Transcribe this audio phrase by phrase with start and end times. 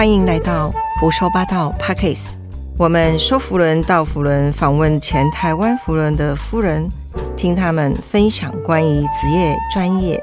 [0.00, 2.32] 欢迎来到胡说八道 Pockets。
[2.78, 6.88] 我们说福伦到福伦，访问前台湾福伦的夫人，
[7.36, 10.18] 听他们分享关于职业、专业、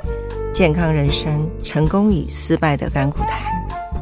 [0.51, 3.39] 健康人生、成功与失败的甘苦谈。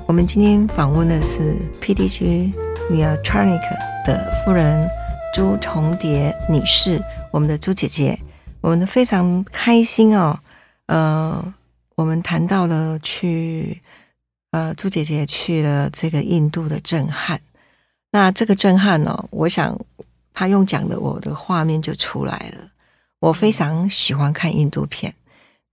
[0.07, 2.53] 我们今天访问的是 PDG
[2.89, 3.59] Nutronic
[4.05, 4.89] 的夫人
[5.33, 8.17] 朱重蝶女士，我们的朱姐姐，
[8.61, 10.39] 我们非常开心哦。
[10.85, 11.53] 呃，
[11.95, 13.81] 我们谈到了去。
[14.55, 17.37] 呃，朱姐姐去了这个印度的震撼，
[18.13, 19.77] 那这个震撼呢，我想
[20.33, 22.69] 她用讲的，我的画面就出来了。
[23.19, 25.13] 我非常喜欢看印度片，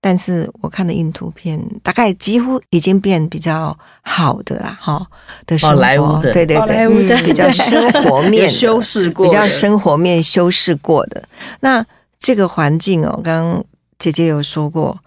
[0.00, 5.06] 但是我看的印度片大概几乎已经变比较好的啦，哈
[5.46, 11.22] 的生活，对对对，比较生活 面修饰过，比较生活面修饰过的。
[11.60, 11.86] 那
[12.18, 13.64] 这个环境哦，刚刚
[13.96, 14.98] 姐姐有说过，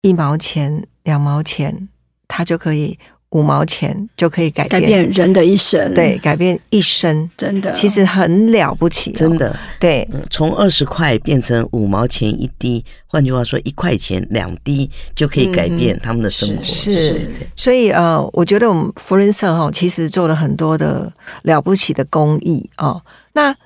[0.00, 1.90] 一毛钱、两毛钱。
[2.36, 2.98] 他就可以
[3.30, 16.62] 五毛钱就可以改变改变人的一生，对，改变一生，真的，其实很了不起，真的，对，从二十块变成五毛钱一滴，换句话说，一块钱两滴就可以改变他们的生活。
[16.62, 21.10] 是，所以呃，我觉得我们福人社哈，其实做了很多的
[21.44, 23.02] 了不起的公益哦。
[23.32, 23.56] 那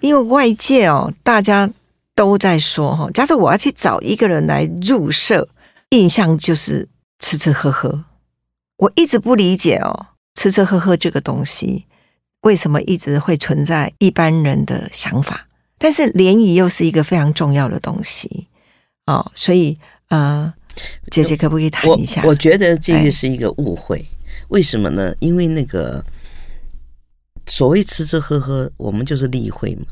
[0.00, 1.68] 因为外界哦，大家
[2.14, 5.48] 都在说哈，假设我要去找一个人来入社，
[5.90, 8.04] 印象就是吃吃喝喝。
[8.80, 11.84] 我一直不理解哦，吃吃喝喝这个东西
[12.42, 15.48] 为什么一直会存在一般人的想法？
[15.76, 18.48] 但是联谊又是一个非常重要的东西
[19.06, 20.52] 哦，所以呃，
[21.10, 22.22] 姐姐可不可以谈一下？
[22.24, 24.02] 我觉得这个是一个误会，
[24.48, 25.14] 为什么呢？
[25.20, 26.02] 因为那个
[27.46, 29.84] 所谓吃吃喝喝，我们就是例会嘛，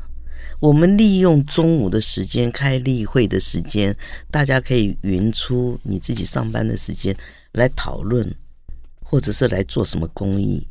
[0.59, 3.95] 我们利用中午的时间开例会的时间，
[4.31, 7.15] 大家可以匀出你自己上班的时间
[7.51, 8.33] 来讨论。
[9.09, 10.67] 或者是来做什么公益，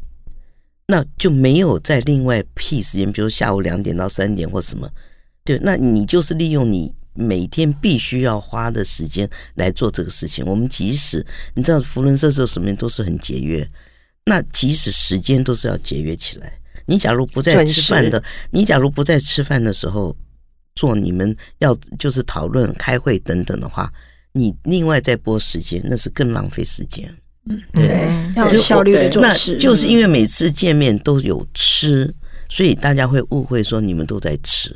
[0.86, 4.88] 那就没有在另外辟时间，比如下午两点到三点或什么，
[5.44, 10.44] 对，那你就是利用你每天必须要花的时间来做这个事情。
[10.46, 13.68] 我们即使你知道福伦社做什么都是很节约，
[14.26, 16.60] 那即使时间都是要节约起来。
[16.86, 20.16] 你假如不在吃饭的，你假如不在吃饭的时候
[20.76, 23.92] 做你们要就是讨论、开会等等的话，
[24.32, 27.12] 你另外再拨时间，那是更浪费时间。
[27.72, 29.56] 对，要有效率的做事。
[29.58, 32.14] 就是因为每次见面都有吃，
[32.48, 34.74] 所以大家会误会说你们都在吃。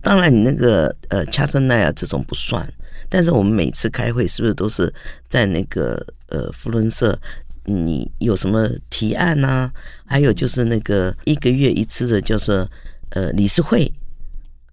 [0.00, 2.68] 当然，你那个呃，恰森奈啊这种不算。
[3.08, 4.92] 但是我们每次开会是不是都是
[5.28, 7.18] 在那个呃福伦社？
[7.66, 9.70] 你有什么提案呐？
[10.04, 12.68] 还有就是那个一个月一次的，就是
[13.10, 13.90] 呃理事会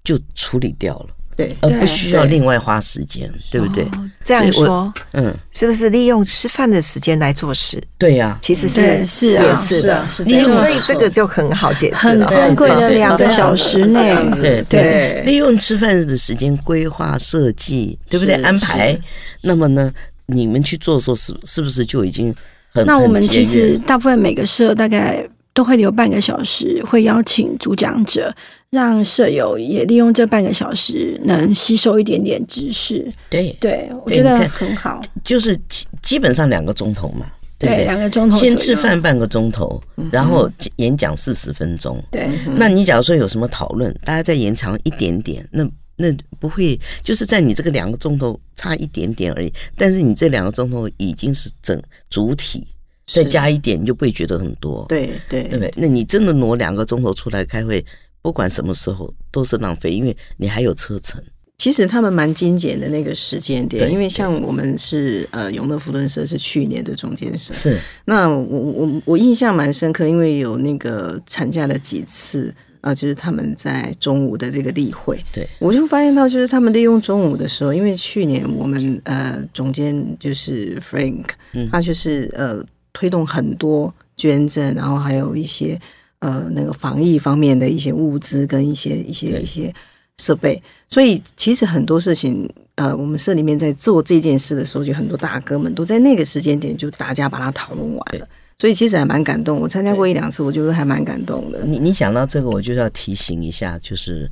[0.04, 1.16] 就处理掉了。
[1.36, 3.88] 对，而不需要另外花时间，对不对？
[4.24, 7.82] 这样说，嗯，是不是利用吃饭的时间来做事？
[7.98, 18.36] 对呀，其实是是也是的，利用，所以这个就很好解释，很珍贵的两个小时内，对对，利用吃饭的时间规划设计，对不对？
[18.44, 18.96] 安排，
[19.42, 19.92] 那么呢，
[20.28, 22.34] 你们去做的时候，是是不是就已经
[22.74, 22.86] 很？
[22.86, 25.28] 那我们其实大部分每个社大概。
[25.54, 28.34] 都会留半个小时，会邀请主讲者，
[28.70, 33.06] 让舍友也利用这半个小时，能吸收一点点知识。
[33.30, 35.02] 对对，我觉得很好。
[35.24, 37.26] 就是基基本上两个钟头嘛，
[37.60, 42.02] 对两个钟头，先吃饭半个钟头，然后演讲四十分钟。
[42.10, 45.68] 对，那你假如说有什么讨论，大家再延长一点点，那
[45.98, 51.78] 那不会就是在你这个两个钟头差一点点而已，但是你这两个钟头已经是整
[52.10, 52.66] 主体。
[53.14, 54.86] 再加一点，你就不会觉得很多。
[54.88, 55.74] 对对，对不对？
[55.76, 57.84] 那你真的挪两个钟头出来开会，
[58.22, 61.22] 不管什么时候都是浪费，因为你还有车程。
[61.58, 72.52] 其实他们蛮精简的那个时间点，因为像我们是呃永乐福伦社是去年的中间社，是那我我我印象蛮深刻，因为有那个参加了几次
[72.82, 81.26] 呃，就是他们在中午的这个例会，对我就发现到就是他们利用中午的时候，因为去年我们呃总监就是 Frank，
[81.72, 82.64] 他就是呃。
[82.94, 85.80] 推动很多捐赠，然后还有一些
[86.20, 89.74] 呃那个防疫方面的一些物资跟一些一些一些
[90.18, 98.28] 设备，所以其实很多事情呃，我们社里面在做这件事的时候，就很多大哥们都在那个时间点就大家把它讨论完了，
[98.60, 99.60] 所以其实还蛮感动。
[99.60, 101.62] 我参加过一两次，我觉得还蛮感动的。
[101.64, 104.30] 你你讲到这个，我就要提醒一下，就是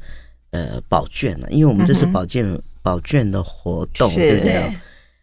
[0.52, 2.46] 呃保卷了，因为我们这是保健
[2.82, 4.72] 保卷的活动，对不对？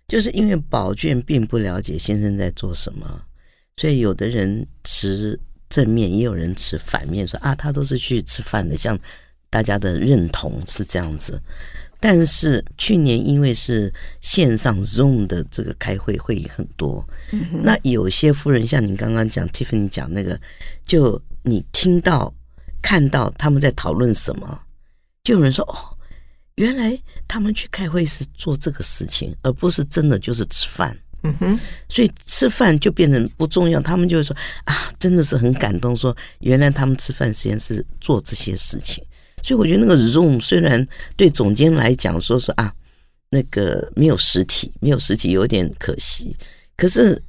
[0.09, 3.23] 就是因为宝卷并不了解先生在做什么，
[3.77, 5.39] 所以有的人持
[5.69, 8.99] 正面，也有人持反面，说啊，他都是去吃饭的，像
[9.51, 11.41] 大家的认同是这样子。
[11.99, 17.05] 但是去年因为是线上 Zoom 的这个开会会议很多，
[17.63, 20.39] 那有些夫人像你刚刚讲 Tiffany 讲那个，
[20.85, 22.33] 就你听到
[22.83, 24.61] 看到他们在讨论什么，
[25.25, 25.96] 就有人说哦，
[26.57, 26.99] 原来
[27.29, 30.97] 他们去开会是做这个事情，而不是真的就是吃饭。
[31.23, 31.59] 嗯哼，
[31.89, 39.03] 所以吃饭就变成不重要，他们就会说啊，真的是很感动，说原来他们吃饭时间是做这些事情。
[39.43, 40.87] 所以我觉得那个 Zoom 虽然
[41.17, 42.73] 对总监来讲说是啊，
[43.31, 46.37] 那个没有实体，没有实体有点可惜，
[46.77, 47.21] 可是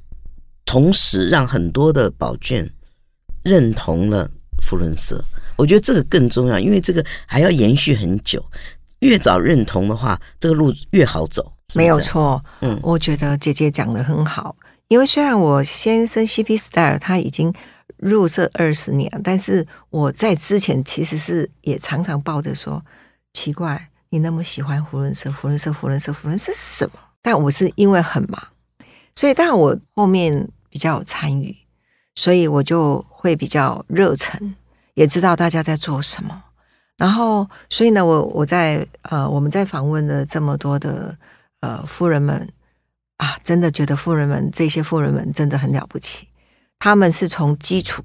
[0.64, 2.68] 同时让很多的宝卷
[3.42, 4.30] 认同了
[4.62, 5.22] 福伦社，
[5.56, 8.44] 我觉得这个更重要，因为这个还要延续很久，
[9.00, 11.52] 越早认同的话，这个路越好走。
[11.68, 12.42] 是是没有错。
[12.60, 14.56] 嗯我觉得姐姐讲的很好，
[14.88, 17.52] 因为虽然我先生 CP Style 他已经
[17.98, 22.82] 入社二十年，但是我在之前其实是也常常抱着说，
[23.34, 26.98] 奇怪，你那么喜欢胡伦社，胡伦社，胡伦社，胡伦社是什么？
[27.20, 28.40] 但我是因为很忙，
[29.14, 31.54] 所以但我后面比较有参与，
[32.14, 34.54] 所以我就会比较热忱，
[34.94, 36.44] 也知道大家在做什么。
[36.98, 41.16] 然后，所以呢，我我在呃，我们在访问了这么多的
[41.60, 42.52] 呃富人们
[43.18, 46.26] 啊，真的觉得富人们这些富人们真的很了不起，
[46.78, 48.02] 他们是从基础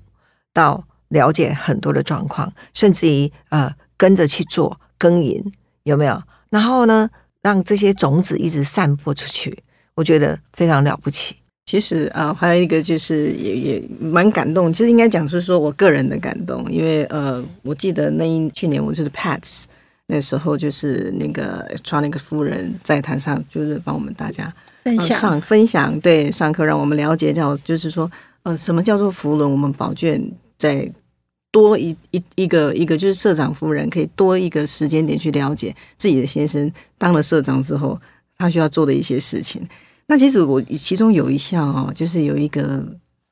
[0.53, 5.43] 到了解很多的状况，甚至于呃跟着去做耕耘，
[5.83, 6.21] 有没有？
[6.49, 7.09] 然后呢，
[7.41, 9.63] 让这些种子一直散播出去，
[9.95, 11.37] 我觉得非常了不起。
[11.73, 14.71] 其实啊、还有一个就是也也蛮感动。
[14.71, 19.63] 其实应该讲是说我个人的感动，因为呃，我记得那一去年我就是 Pats
[20.05, 24.53] 那时候就是那个 Electronic 夫人在台上就是帮我们大家
[24.83, 28.11] 呃分享上分享，对上课让我们了解叫就是说
[28.43, 30.23] 呃什么叫做福伦，我们宝卷
[30.59, 30.87] 在
[31.51, 37.99] 多一一一个一个就是社长夫人可以多一个时间点去了解自己的先生当了社长之后
[38.37, 39.67] 他需要做的一些事情。
[40.07, 42.83] 那其实我其中有一项哦，就是有一个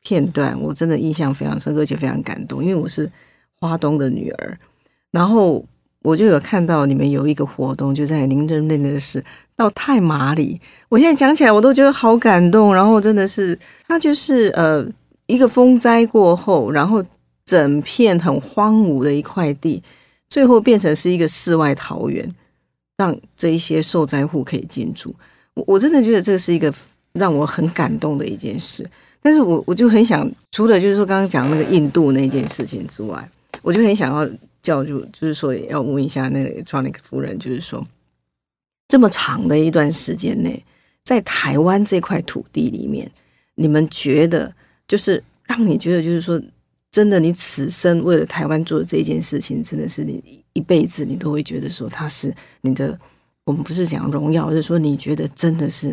[0.01, 3.11] 片段，我真的印象非常深刻，而且非常感动，因为我是
[3.59, 4.57] 花东的女儿，
[5.11, 5.63] 然后
[6.01, 9.23] 我就有看到你们有一个活动，就在您任内的是
[9.55, 10.59] 到太马里，
[10.89, 13.57] 我现在讲起来我都觉得好感动，然后真的是，
[13.87, 14.83] 它就是呃
[15.27, 17.03] 一个风灾过后，然后
[17.45, 19.83] 整片很荒芜的一块地，
[20.29, 22.33] 最后变成是一个世外桃源，
[22.97, 25.13] 让这一些受灾户可以进驻。
[25.55, 26.73] 我我真的觉得这是一个
[27.13, 28.89] 让我很感动的一件事。
[29.23, 33.29] 但是我我就很想，除了就是说刚刚讲那个印度那件事情之外，
[33.61, 34.27] 我就很想要
[34.63, 37.85] 叫就就是说要问一下那个 Tronic 夫人，就是说
[38.87, 40.63] 这么长的一段时间内，
[41.03, 43.11] 在台湾这块土地里面，
[43.53, 44.51] 你们觉得
[44.87, 46.41] 就是让你觉得就是说，
[46.89, 52.97] 真的你此生为了台湾做的这件事情，真的是你一辈子你都会觉得说它是你的。
[53.45, 55.91] 我们不是讲荣耀，而是说你觉得真的是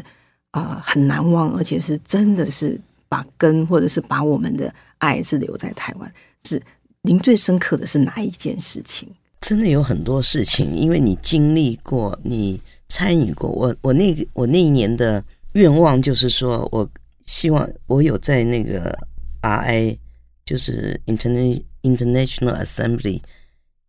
[0.51, 6.13] 啊、呃很难忘，而且是真的是把根或者是把我们的爱是留在台湾。
[6.45, 6.63] 是
[7.03, 9.09] 您最深刻的是哪一件事情？
[9.41, 13.49] 真的有很多事情，因为你经历过，你参与过。
[13.51, 16.89] 我我那个我那一年的愿望就是说，我
[17.25, 18.97] 希望我有在那个
[19.43, 19.97] RI，
[20.45, 23.21] 就是 Interna International Assembly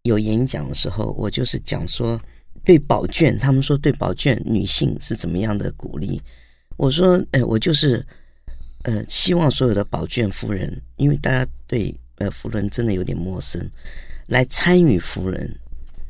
[0.04, 2.22] 有演讲的时候，我就是讲说
[2.70, 6.22] 对宝卷，他们说对宝卷女性是怎么样的鼓励。
[6.78, 8.06] 我说，哎，我就是
[8.84, 13.68] 呃，希望所有的宝卷夫人，因为大家对呃夫人真的有点陌生，
[14.28, 15.52] 来参与夫人，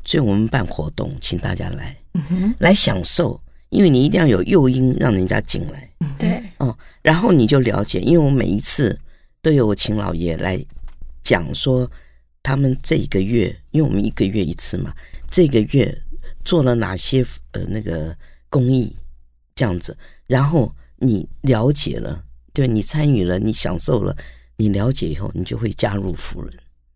[0.04, 1.96] 所以我们办活动，请大家来，
[2.58, 5.90] 来享受，因为你一定要有诱因让人家进来。
[6.18, 9.00] 对，哦，然后你就了解，因为我每一次
[9.40, 10.62] 都有我请老爷来
[11.22, 11.90] 讲说，
[12.42, 14.92] 他们这一个月，因为我们一个月一次嘛，
[15.30, 16.02] 这个月
[16.44, 18.16] 做了哪些呃那个
[18.48, 18.94] 公益
[19.54, 24.16] 这样子，然后你了解了，对你参与了，你享受了，
[24.56, 26.52] 你了解以后，你就会加入福人。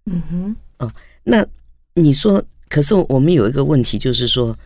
[0.06, 1.46] 嗯哼，哦那
[1.94, 4.56] 你说，可是我们有一个问题，就是说，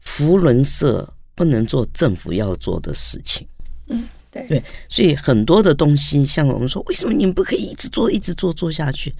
[0.00, 3.46] 福伦社不能做政府要做的事情，
[3.88, 4.02] 嗯
[4.32, 9.14] 对对，所以很多的东西，像我们说，为什么你们不可以一直做、一直做做下去？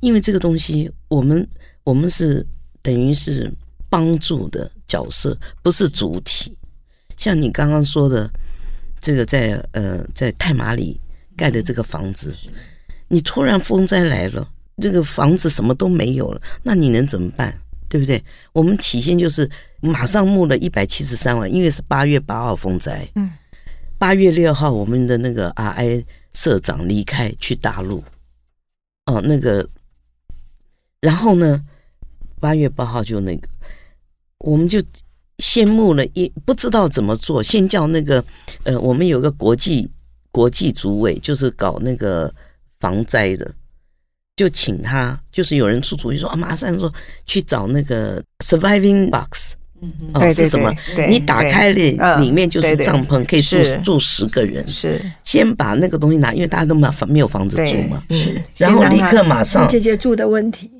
[0.00, 1.48] 因为这个东西，我们
[1.84, 2.44] 我们是
[2.82, 3.52] 等于是
[3.88, 6.56] 帮助的角色，不是主体。
[7.16, 8.30] 像你刚刚说的，
[9.00, 11.00] 这个在呃在泰马里
[11.36, 12.34] 盖的这个房子，
[13.08, 14.48] 你突然风灾来了，
[14.80, 17.56] 这个房子什么都没有了，那你能怎么办？
[17.88, 18.22] 对不对？
[18.52, 23.32] 我们起先就是马上募了一百七十三万，因为是八月八号风灾，嗯，
[23.96, 26.04] 八月六号我们的那个 RI
[26.34, 28.04] 社长离开去大陆，
[29.06, 29.66] 哦，那个，
[31.00, 31.64] 然后呢，
[32.38, 33.48] 八月八号就那个，
[34.44, 34.80] 我们就
[35.38, 38.24] 羡慕了，也不知道怎么做，先叫那个
[38.64, 39.88] 呃，我们有个国际
[40.30, 42.32] 国际组委，就是搞那个
[42.80, 43.50] 防灾的，
[44.36, 46.92] 就请他，就是有人出主意说啊，马上说
[47.26, 49.54] 去找那个 surviving box，
[50.12, 50.72] 哦对对是什么？
[51.08, 54.66] 你打开了里面就是帐篷，可以住是住十个人。
[54.66, 60.70] 是先把那个东西拿，因为大家都没有房没有房子住嘛，是，然后立刻马上解决住的问题。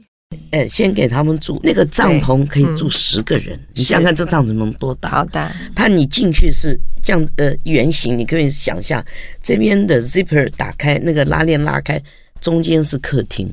[0.50, 3.58] 哎，先给他们住那个帐篷，可以住十个人。
[3.74, 5.10] 你想想看，这帐篷能多大？
[5.10, 9.04] 好大，它你进去是这样呃圆形，你可以想象
[9.42, 12.02] 这边的 zipper 打开，那个拉链拉开，
[12.40, 13.48] 中间是客厅，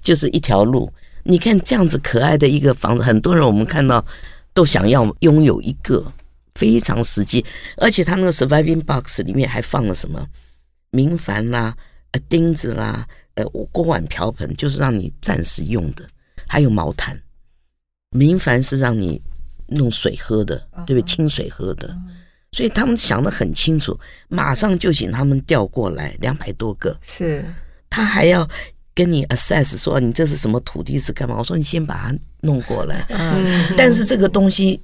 [0.00, 0.90] 就是一条路。
[1.24, 4.04] 你看这样子可爱的一个房子，很多人我们看到
[4.54, 6.10] 都想要拥有一个，
[6.54, 7.44] 非常实际。
[7.76, 10.26] 而且它那个 surviving box 里面还放了什么
[10.90, 11.76] 明矾啦、
[12.12, 16.02] 呃钉子啦、呃锅碗瓢盆，就是让你暂时用的，
[16.48, 17.20] 还有毛毯。
[18.10, 19.20] 明矾是让你
[19.66, 21.02] 弄水喝的，对不对？
[21.02, 21.94] 清水喝的。
[22.52, 27.44] 所以他们想得很清楚，马上就请他们调过来两百多个，是
[27.90, 28.48] 他还要
[28.94, 31.36] 跟你 assess 说你这是什么土地是干嘛？
[31.36, 33.04] 我说你先把它弄过来。
[33.10, 34.80] 嗯但是这个东西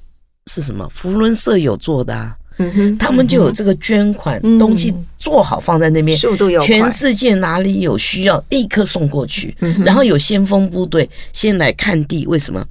[0.50, 0.86] 是什么？
[0.90, 9.54] 福伦社有做的啊，嗯哼，他们就有这个捐款嗯东西做好放在那边，速度又快全世界哪里有需要，立刻送过去。
[9.60, 12.64] 嗯然后有先锋部队先来看地，为什么？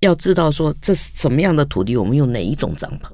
[0.00, 3.10] 要知道说这是什么样的土地，我们用哪一种帐篷。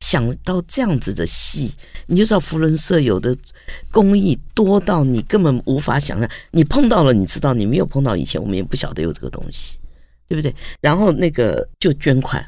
[0.00, 1.70] 想到这样子的戏，
[2.06, 3.36] 你就知道福伦社有的
[3.90, 6.30] 工艺多到你根本无法想象。
[6.52, 9.76] 你碰到了，你知道；你没有碰到，以前我们也不晓得有这个东西，
[10.28, 10.54] 对不对？
[10.80, 12.42] 然后那个就捐款，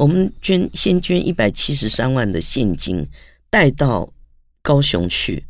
[0.00, 3.06] 我们捐先捐一百七十三万的现金
[3.50, 4.10] 带到
[4.62, 5.44] 高雄去，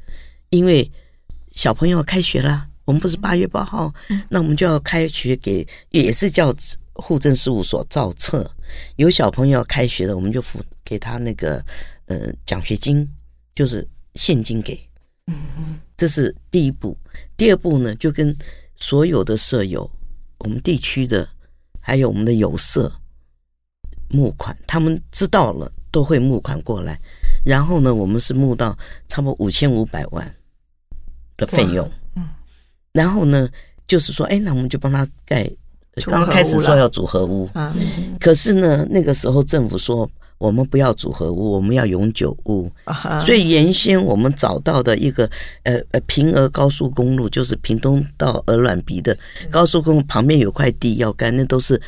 [0.49, 0.91] 因为
[1.53, 2.69] 小朋友要开学啦。
[2.85, 3.95] 我们不是八月八号，
[4.29, 6.53] 那我们就要开学给，也是叫
[6.95, 8.51] 户政事务所造册。
[8.97, 11.65] 有小朋友要开学了，我们就付给他那个
[12.07, 13.09] 呃奖学金，
[13.55, 14.81] 就是现金给。
[15.97, 16.99] 这是第一步。
[17.37, 18.37] 第二步呢，就跟
[18.75, 19.89] 所有的舍友，
[20.39, 21.29] 我们地区的，
[21.79, 22.93] 还有我们的友社
[24.11, 27.01] 募款，他们知道了都会募款过来。
[27.45, 28.77] 然后呢，我们是募到
[29.09, 30.35] 差不多五千五百万
[31.37, 31.89] 的费用。
[32.17, 32.29] 嗯
[32.93, 33.49] 然后呢，
[33.87, 35.49] 就是说，哎，那我们就帮他盖。
[36.07, 37.75] 刚刚开始说要组合屋，啊，
[38.19, 42.71] 可是呢，那个时候政府说我们不要组合屋，我们要永久屋。
[42.85, 45.31] 啊所以原先我们找到的一个
[45.65, 49.17] 呃呃平峨高速公路，就是屏东到鹅卵鼻的
[49.51, 51.81] 高速公路旁边有块地要盖，那都是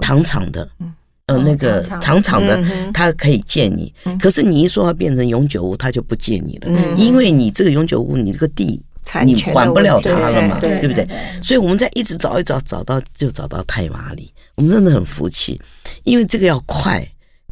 [0.00, 0.92] 糖厂的嗯，
[1.34, 4.18] 呃哦那个糖厂糖厂的他可以借你嗯。
[4.18, 8.80] 可是你一说要变成永久屋，他就不借你了，嗯因为你这个永久屋，你这个地
[9.24, 11.06] 你权的问还不了他了嘛，对对不对？
[11.42, 15.60] 所以我们在一直找一找，找到就找到太麻里，我们真的很服气，
[16.04, 17.06] 因为这个要快。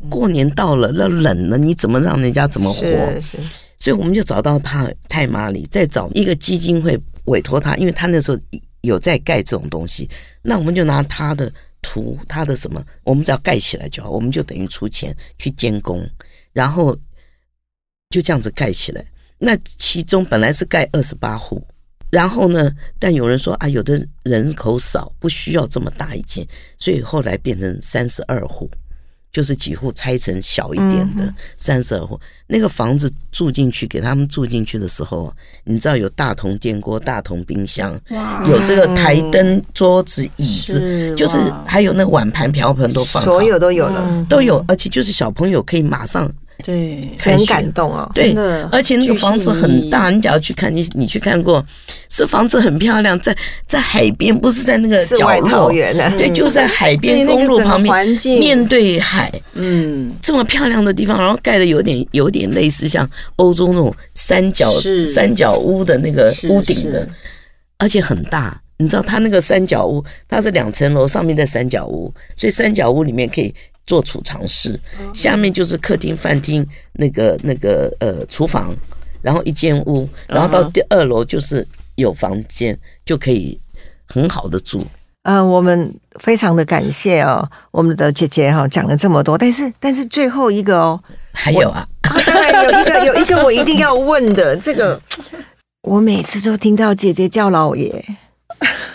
[0.09, 2.81] 过年到了，那冷了，你怎么让人家怎么活？
[3.81, 8.39] 所以我们就找到他太麻里，再找一个基金会委托他，因为他那时候
[8.83, 10.09] 有在盖这种东西，
[10.41, 16.09] 那我们就拿他的图，他的什么，我们只要盖起来就好，我们就等于出钱去监工，
[16.53, 16.97] 然后
[18.11, 19.05] 就这样子盖起来。
[19.39, 21.65] 那其中本来是盖二十八户，
[22.11, 26.47] 然后呢，但有人说啊，有的人口少，不需要这么大一间，
[26.79, 28.69] 所以后来变成三十二户。
[29.33, 35.33] 就是几户拆成小一点的三十二户，那个房子住进去，给他们住进去的时候，
[35.65, 37.93] 你知道有大铜电锅、大铜冰箱，
[38.49, 44.25] 有这个台灯、桌子、椅子，是就是还有那个碗盘瓢盆都放，所有都有了，嗯。
[44.25, 46.31] 都有，而且就是小朋友可以马上
[46.65, 48.11] 对，很感动哦。
[48.13, 48.35] 对，
[48.73, 51.65] 而且那个房子很大，你只要去看，你你去看过，
[52.11, 53.37] 是房子很漂亮，在
[53.67, 58.41] 在海边，不是在那个角落，对，就在海边公路旁边，环境。
[58.41, 64.73] 面对海，嗯，这么漂亮的地方，然后盖的有点有点类似像欧洲那种三角
[65.15, 67.09] 三角屋的那个屋顶的，
[67.79, 68.61] 而且很大。
[68.81, 73.53] 你知道它那个三角屋，它是两层楼，上面在三角屋，所以三角屋里面可以
[73.89, 74.79] 做储藏室，
[75.15, 78.77] 下面就是客厅、饭厅，那个那个呃厨房，
[79.23, 83.59] 然后一间屋，然后到第二楼就是有房间，就可以
[84.07, 84.87] 很好的住。
[85.23, 91.01] 呃，我们非常的感谢哦，我们的姐姐哈、讲了这么多，但是但是最后一个哦，
[91.33, 95.01] 还有啊，啊当然有一个有一个我一定要问的， 这个
[95.83, 98.05] 我每次都听到姐姐叫老爷，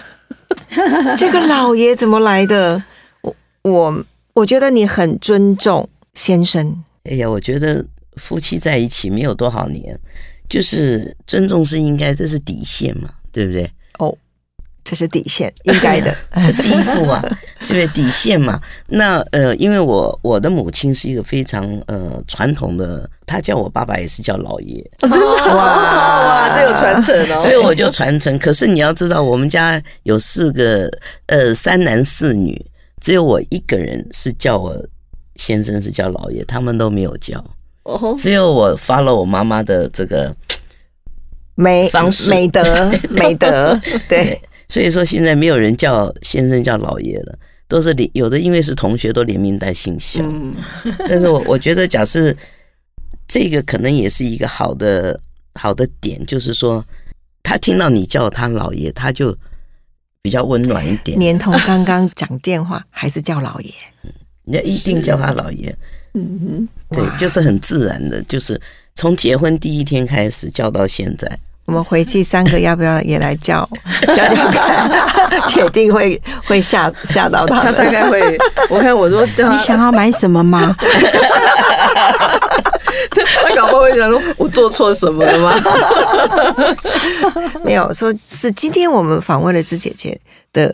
[1.17, 2.83] 这个老爷怎么来的？
[3.21, 7.85] 我我我觉得你很尊重先生，哎呀，我觉得
[8.17, 9.97] 夫妻在一起没有多少年，
[10.49, 13.69] 就是尊重是应该，这是底线嘛，对不对？
[13.99, 14.15] 哦，
[14.83, 16.15] 这是底线，应该的。
[16.33, 17.21] 这第一步啊，
[17.67, 17.87] 对不对？
[17.89, 18.59] 底线嘛。
[18.87, 27.35] 那呃，因为我我的母亲是一个非常呃传统的，她叫我爸爸也是叫老爷，哇哇，这有传承哦。
[27.35, 28.37] 所以我就传承。
[28.39, 30.89] 可是你要知道，我们家有四个
[31.27, 32.59] 呃三男四女，
[33.03, 34.73] 只有我一个人是叫我
[35.35, 37.37] 先生是叫老爷，他们都没有叫。
[37.83, 40.33] 哦，只有我发了我妈妈的这个
[41.55, 42.63] 美方式美德
[43.11, 50.21] 美德， 对，所以说现在没有人叫先生叫老爷了，都是连有的因为是同学都连名带姓肖。
[50.23, 50.55] 嗯，
[51.09, 52.33] 但是我我觉得，假设
[53.27, 55.19] 这个可能也是一个好的
[55.55, 56.81] 好的点，就是说
[57.43, 59.37] 他听到你叫他老爷，他就
[60.23, 61.19] 比较温暖一点。
[61.19, 63.71] 连同刚刚讲电话还是叫老爷，
[64.45, 65.75] 人家一定叫他老爷，
[66.13, 68.59] 嗯对，就是很自然的，就是
[68.95, 71.39] 从结婚第一天开始叫到现在。
[71.65, 73.67] 我们回去三个要不要也来叫
[74.07, 74.89] 叫叫看，
[75.47, 77.85] 铁定会会吓吓到他他大。
[77.89, 78.37] 概会，
[78.69, 80.75] 我看我说叫你，想要买什么吗？
[83.13, 85.53] 他搞不好会想说，我做错什么了吗？
[87.63, 90.19] 没有说是今天我们访问了芝姐姐
[90.51, 90.73] 的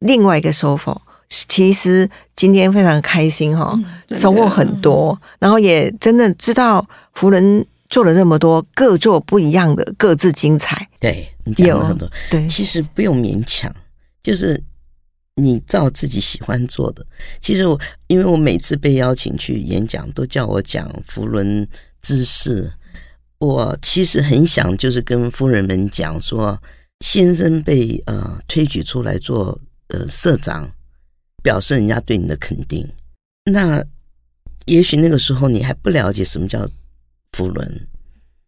[0.00, 1.00] 另外一个收获。
[1.48, 3.74] 其实今天非常开心哈、
[4.10, 6.84] 收获很多，然后也真的知道
[7.14, 10.88] 福人做了这么多，各做不一样的，各自精彩。
[10.98, 13.70] 对你讲了很多，对，其实不用勉强，
[14.22, 14.60] 就是
[15.34, 17.06] 你照自己喜欢做的。
[17.38, 21.68] 其实我因为我每次被邀请去演讲，都叫我讲福伦
[22.00, 22.72] 知识，
[23.38, 26.58] 我其实很想就是跟夫人们讲说，
[27.00, 30.66] 先生被呃推举出来做呃社长，
[31.42, 32.88] 表示人家对你的肯定。
[33.50, 33.84] 那
[34.64, 36.66] 也许那个时候你还不了解什么叫
[37.32, 37.86] 福伦，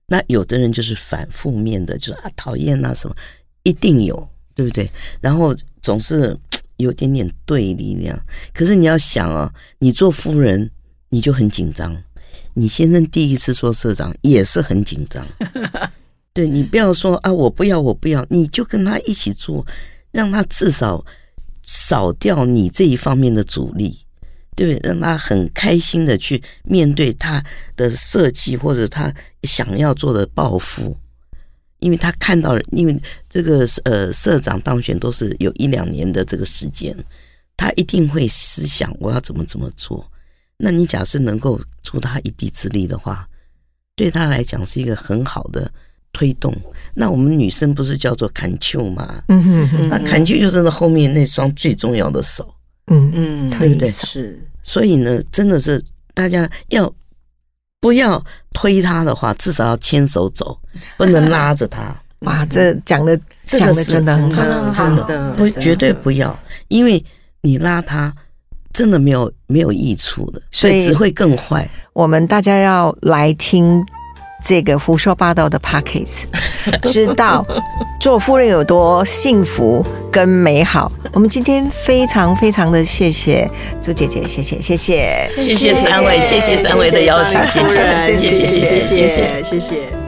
[0.07, 3.17] 那有的人就是反负面的，就是啊讨厌啊什么，
[3.63, 4.91] 一定有，对不对？
[5.21, 6.37] 然后总是
[6.77, 8.21] 有点点对立那样。
[8.53, 10.71] 可是你要想啊，你做夫人
[11.09, 11.97] 你就很紧张，
[12.53, 15.27] 你先生第一次做社长也是很紧张。
[16.35, 19.65] 对你不要说啊，我不要，我不要，你就跟他一起做，
[20.11, 21.03] 让他至少
[21.63, 24.01] 少掉你这一方面的阻力。
[24.55, 24.81] 对？
[24.83, 27.43] 让他很开心的去面对他
[27.77, 29.13] 的设计或者他
[29.43, 30.97] 想要做的抱负，
[31.81, 36.97] 因为他看到了，因为这个呃社长当选都是有一两年的这个时间，
[37.57, 40.09] 他一定会思想我要怎么怎么做。
[40.57, 43.29] 那你假设能够助他一臂之力的话，
[43.97, 45.69] 对他来讲是一个很好的
[46.13, 46.55] 推动。
[46.95, 49.25] 那我们女生不是叫做砍秋吗？
[49.27, 52.54] 嗯哼哼，那砍秋就是那后面那双最重要的手。
[52.87, 56.93] 嗯嗯，对不对是，所以呢，真的是大家要
[57.81, 60.59] 不要推他的话，至少要牵手走，
[60.97, 61.95] 不能拉着他。
[62.21, 67.05] 哇，这讲的讲的真的很真的好，真的不，绝对不要，因为
[67.43, 68.15] 你拉他，
[68.73, 71.69] 真的没有没有益处的，所以只会更坏。
[71.93, 73.85] 我们大家要来听
[74.45, 76.25] 这个胡说八道的 packets
[76.85, 77.45] 知道
[77.99, 80.93] 做夫人有多幸福跟美好。
[81.13, 83.49] 我们今天非常非常的谢谢
[83.81, 89.43] 朱姐姐，谢谢谢谢谢谢三位，谢谢三位的邀请，谢谢，谢谢谢谢，谢谢，谢谢。
[89.43, 90.04] 谢谢。